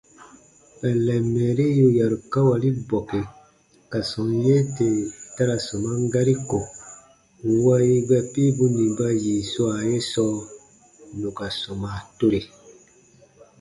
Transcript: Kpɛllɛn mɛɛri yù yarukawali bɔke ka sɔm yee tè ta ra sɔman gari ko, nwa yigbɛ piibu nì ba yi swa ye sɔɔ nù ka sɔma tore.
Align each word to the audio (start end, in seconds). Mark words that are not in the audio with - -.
Kpɛllɛn 0.77 1.23
mɛɛri 1.33 1.65
yù 1.79 1.87
yarukawali 1.97 2.69
bɔke 2.89 3.19
ka 3.91 3.99
sɔm 4.11 4.29
yee 4.45 4.63
tè 4.75 4.87
ta 5.35 5.41
ra 5.49 5.55
sɔman 5.67 5.99
gari 6.13 6.35
ko, 6.49 6.59
nwa 7.53 7.75
yigbɛ 7.89 8.17
piibu 8.31 8.63
nì 8.75 8.85
ba 8.97 9.07
yi 9.23 9.33
swa 9.51 9.71
ye 9.89 9.97
sɔɔ 10.11 10.35
nù 11.19 11.29
ka 11.37 11.47
sɔma 11.61 11.91
tore. 12.17 12.41